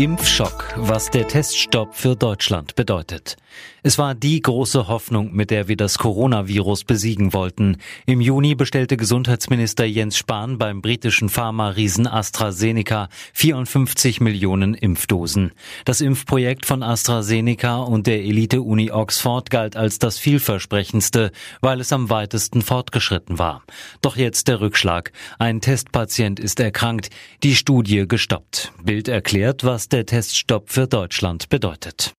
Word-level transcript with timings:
Impfschock, 0.00 0.72
was 0.78 1.10
der 1.10 1.28
Teststopp 1.28 1.94
für 1.94 2.16
Deutschland 2.16 2.74
bedeutet. 2.74 3.36
Es 3.82 3.98
war 3.98 4.14
die 4.14 4.40
große 4.40 4.88
Hoffnung, 4.88 5.32
mit 5.32 5.50
der 5.50 5.68
wir 5.68 5.76
das 5.76 5.98
Coronavirus 5.98 6.84
besiegen 6.84 7.32
wollten. 7.32 7.78
Im 8.06 8.20
Juni 8.20 8.54
bestellte 8.54 8.96
Gesundheitsminister 8.96 9.84
Jens 9.84 10.18
Spahn 10.18 10.58
beim 10.58 10.82
britischen 10.82 11.28
Pharma-Riesen 11.28 12.06
AstraZeneca 12.06 13.08
54 13.32 14.20
Millionen 14.20 14.74
Impfdosen. 14.74 15.52
Das 15.84 16.00
Impfprojekt 16.00 16.66
von 16.66 16.82
AstraZeneca 16.82 17.78
und 17.78 18.06
der 18.06 18.22
Elite-Uni 18.22 18.90
Oxford 18.90 19.50
galt 19.50 19.76
als 19.76 19.98
das 19.98 20.18
vielversprechendste, 20.18 21.30
weil 21.60 21.80
es 21.80 21.92
am 21.92 22.10
weitesten 22.10 22.62
fortgeschritten 22.62 23.38
war. 23.38 23.62
Doch 24.02 24.16
jetzt 24.16 24.48
der 24.48 24.60
Rückschlag. 24.60 25.12
Ein 25.38 25.60
Testpatient 25.60 26.38
ist 26.38 26.60
erkrankt, 26.60 27.10
die 27.42 27.54
Studie 27.54 28.06
gestoppt. 28.06 28.72
Bild 28.82 29.08
erklärt, 29.08 29.64
was 29.64 29.89
der 29.92 30.06
Teststopp 30.06 30.70
für 30.70 30.86
Deutschland 30.86 31.48
bedeutet. 31.48 32.12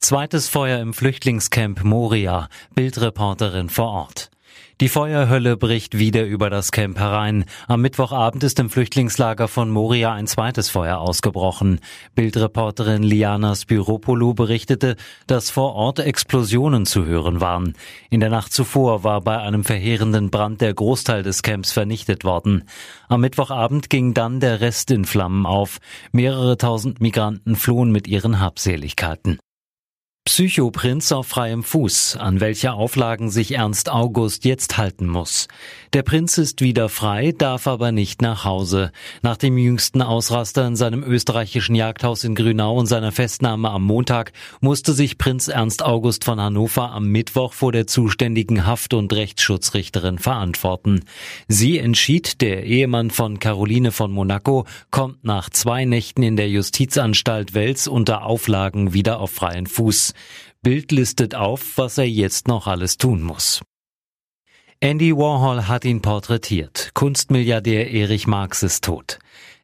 Zweites 0.00 0.48
Feuer 0.48 0.78
im 0.78 0.94
Flüchtlingscamp 0.94 1.82
Moria, 1.82 2.48
Bildreporterin 2.74 3.68
vor 3.68 3.88
Ort. 3.88 4.30
Die 4.80 4.88
Feuerhölle 4.88 5.56
bricht 5.56 5.98
wieder 5.98 6.24
über 6.24 6.50
das 6.50 6.70
Camp 6.70 7.00
herein. 7.00 7.46
Am 7.66 7.80
Mittwochabend 7.80 8.44
ist 8.44 8.60
im 8.60 8.70
Flüchtlingslager 8.70 9.48
von 9.48 9.70
Moria 9.70 10.12
ein 10.12 10.28
zweites 10.28 10.70
Feuer 10.70 10.98
ausgebrochen. 10.98 11.80
Bildreporterin 12.14 13.02
Liana 13.02 13.56
Spiropoulou 13.56 14.34
berichtete, 14.34 14.94
dass 15.26 15.50
vor 15.50 15.74
Ort 15.74 15.98
Explosionen 15.98 16.86
zu 16.86 17.04
hören 17.04 17.40
waren. 17.40 17.74
In 18.08 18.20
der 18.20 18.30
Nacht 18.30 18.52
zuvor 18.52 19.02
war 19.02 19.20
bei 19.20 19.38
einem 19.38 19.64
verheerenden 19.64 20.30
Brand 20.30 20.60
der 20.60 20.74
Großteil 20.74 21.24
des 21.24 21.42
Camps 21.42 21.72
vernichtet 21.72 22.22
worden. 22.22 22.62
Am 23.08 23.20
Mittwochabend 23.20 23.90
ging 23.90 24.14
dann 24.14 24.38
der 24.38 24.60
Rest 24.60 24.92
in 24.92 25.04
Flammen 25.04 25.44
auf. 25.44 25.78
Mehrere 26.12 26.56
tausend 26.56 27.00
Migranten 27.00 27.56
flohen 27.56 27.90
mit 27.90 28.06
ihren 28.06 28.38
Habseligkeiten. 28.38 29.40
Psychoprinz 30.28 31.10
auf 31.10 31.26
freiem 31.26 31.62
Fuß, 31.62 32.18
an 32.18 32.38
welche 32.38 32.74
Auflagen 32.74 33.30
sich 33.30 33.52
Ernst 33.52 33.90
August 33.90 34.44
jetzt 34.44 34.76
halten 34.76 35.06
muss. 35.06 35.48
Der 35.94 36.02
Prinz 36.02 36.36
ist 36.36 36.60
wieder 36.60 36.90
frei, 36.90 37.32
darf 37.32 37.66
aber 37.66 37.92
nicht 37.92 38.20
nach 38.20 38.44
Hause. 38.44 38.92
Nach 39.22 39.38
dem 39.38 39.56
jüngsten 39.56 40.02
Ausraster 40.02 40.66
in 40.66 40.76
seinem 40.76 41.02
österreichischen 41.02 41.74
Jagdhaus 41.74 42.24
in 42.24 42.34
Grünau 42.34 42.76
und 42.76 42.84
seiner 42.84 43.10
Festnahme 43.10 43.70
am 43.70 43.84
Montag 43.84 44.32
musste 44.60 44.92
sich 44.92 45.16
Prinz 45.16 45.48
Ernst 45.48 45.82
August 45.82 46.24
von 46.24 46.38
Hannover 46.38 46.90
am 46.92 47.08
Mittwoch 47.08 47.54
vor 47.54 47.72
der 47.72 47.86
zuständigen 47.86 48.66
Haft- 48.66 48.92
und 48.92 49.10
Rechtsschutzrichterin 49.14 50.18
verantworten. 50.18 51.06
Sie 51.48 51.78
entschied, 51.78 52.42
der 52.42 52.64
Ehemann 52.64 53.10
von 53.10 53.38
Caroline 53.38 53.92
von 53.92 54.12
Monaco 54.12 54.66
kommt 54.90 55.24
nach 55.24 55.48
zwei 55.48 55.86
Nächten 55.86 56.22
in 56.22 56.36
der 56.36 56.50
Justizanstalt 56.50 57.54
Wels 57.54 57.88
unter 57.88 58.26
Auflagen 58.26 58.92
wieder 58.92 59.20
auf 59.20 59.30
freien 59.30 59.66
Fuß. 59.66 60.12
Bild 60.62 60.92
listet 60.92 61.34
auf, 61.34 61.76
was 61.76 61.98
er 61.98 62.08
jetzt 62.08 62.48
noch 62.48 62.66
alles 62.66 62.98
tun 62.98 63.22
muss. 63.22 63.62
Andy 64.80 65.16
Warhol 65.16 65.66
hat 65.66 65.84
ihn 65.84 66.02
porträtiert. 66.02 66.92
Kunstmilliardär 66.94 67.90
Erich 67.90 68.26
Marx 68.28 68.62
ist 68.62 68.84
tot. 68.84 69.18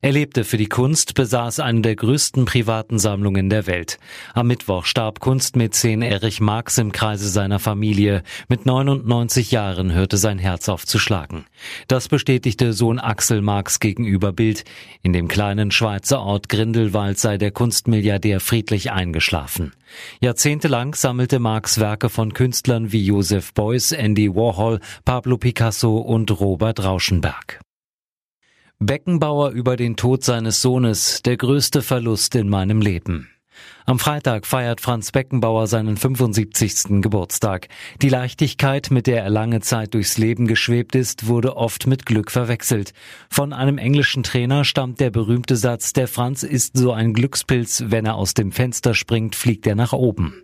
Er 0.05 0.13
lebte 0.13 0.45
für 0.45 0.59
die 0.59 0.67
Kunst, 0.67 1.15
besaß 1.15 1.61
eine 1.61 1.81
der 1.81 1.97
größten 1.97 2.45
privaten 2.45 2.99
Sammlungen 2.99 3.49
der 3.49 3.67
Welt. 3.67 3.99
Am 4.35 4.49
Mittwoch 4.49 4.85
starb 4.85 5.19
Kunstmäzen 5.19 6.03
Erich 6.03 6.43
Marx 6.43 6.77
im 6.77 6.93
Kreise 6.93 7.31
seiner 7.31 7.59
Familie. 7.59 8.23
Mit 8.47 8.67
99 8.67 9.51
Jahren 9.51 9.95
hörte 9.95 10.19
sein 10.19 10.39
Herz 10.39 10.69
auf 10.69 10.85
zu 10.85 10.99
schlagen. 10.99 11.47
Das 11.89 12.09
bestätigte 12.09 12.75
Sohn 12.75 12.99
Axel 12.99 13.41
Marx 13.41 13.81
gegenüber 13.81 14.35
Bild. 14.35 14.65
In 15.01 15.15
dem 15.15 15.27
kleinen 15.27 15.71
Schweizer 15.71 16.21
Ort 16.21 16.51
Grindelwald 16.51 17.19
sei 17.19 17.39
der 17.39 17.51
Kunstmilliardär 17.51 18.41
friedlich 18.41 18.93
eingeschlafen. 18.93 19.73
Jahrzehntelang 20.21 20.95
sammelte 20.95 21.39
Marx 21.39 21.81
Werke 21.81 22.11
von 22.11 22.35
Künstlern 22.35 22.93
wie 22.93 23.07
Joseph 23.07 23.55
Beuys, 23.55 23.91
Andy 23.91 24.35
Warhol, 24.35 24.81
Pablo 25.07 25.39
Picasso 25.39 25.97
und 25.97 26.31
Robert 26.41 26.85
Rauschenberg. 26.85 27.64
Beckenbauer 28.87 29.53
über 29.53 29.77
den 29.77 29.97
Tod 29.97 30.25
seines 30.25 30.61
Sohnes, 30.61 31.23
der 31.23 31.39
größte 31.39 31.81
Verlust 31.81 32.35
in 32.35 32.51
meinem 32.51 32.83
Leben. 32.83 33.31
Am 33.87 33.99
Freitag 33.99 34.47
feiert 34.47 34.83
Franz 34.83 35.11
Beckenbauer 35.11 35.69
seinen 35.69 35.97
75. 35.97 37.01
Geburtstag. 37.01 37.69
Die 38.03 38.11
Leichtigkeit, 38.11 38.91
mit 38.91 39.07
der 39.07 39.23
er 39.23 39.31
lange 39.31 39.61
Zeit 39.61 39.95
durchs 39.95 40.19
Leben 40.19 40.47
geschwebt 40.47 40.95
ist, 40.95 41.29
wurde 41.29 41.57
oft 41.57 41.87
mit 41.87 42.05
Glück 42.05 42.31
verwechselt. 42.31 42.93
Von 43.31 43.55
einem 43.55 43.79
englischen 43.79 44.23
Trainer 44.23 44.65
stammt 44.65 45.01
der 45.01 45.11
berühmte 45.11 45.57
Satz, 45.57 45.95
der 45.95 46.09
Franz 46.09 46.43
ist 46.43 46.77
so 46.77 46.93
ein 46.93 47.15
Glückspilz, 47.15 47.85
wenn 47.87 48.05
er 48.05 48.17
aus 48.17 48.35
dem 48.35 48.53
Fenster 48.53 48.93
springt, 48.93 49.35
fliegt 49.35 49.67
er 49.67 49.77
nach 49.77 49.95
oben. 49.95 50.43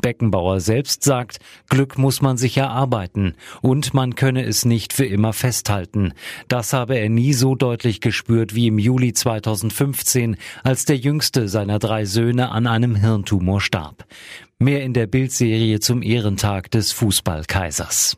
Beckenbauer 0.00 0.60
selbst 0.60 1.02
sagt, 1.02 1.38
Glück 1.68 1.98
muss 1.98 2.22
man 2.22 2.36
sich 2.36 2.56
erarbeiten 2.56 3.34
und 3.62 3.94
man 3.94 4.14
könne 4.14 4.44
es 4.44 4.64
nicht 4.64 4.92
für 4.92 5.06
immer 5.06 5.32
festhalten. 5.32 6.12
Das 6.48 6.72
habe 6.72 6.98
er 6.98 7.08
nie 7.08 7.32
so 7.32 7.54
deutlich 7.54 8.00
gespürt 8.00 8.54
wie 8.54 8.68
im 8.68 8.78
Juli 8.78 9.12
2015, 9.12 10.36
als 10.62 10.84
der 10.84 10.96
jüngste 10.96 11.48
seiner 11.48 11.78
drei 11.78 12.04
Söhne 12.04 12.50
an 12.50 12.66
einem 12.66 12.94
Hirntumor 12.94 13.60
starb. 13.60 14.06
Mehr 14.58 14.82
in 14.82 14.92
der 14.92 15.06
Bildserie 15.06 15.80
zum 15.80 16.02
Ehrentag 16.02 16.70
des 16.70 16.92
Fußballkaisers. 16.92 18.16